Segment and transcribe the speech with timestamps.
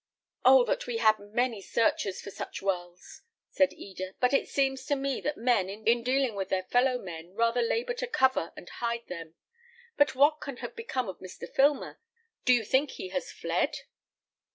[0.43, 0.63] "Oh!
[0.63, 5.21] that we had many searchers for such wells," said Eda; "but it seems to me
[5.21, 9.35] that men, in dealing with their fellow men, rather labour to cover and hide them.
[9.97, 11.47] But what can have become of Mr.
[11.47, 11.99] Filmer?
[12.45, 13.81] Do you think he has fled?"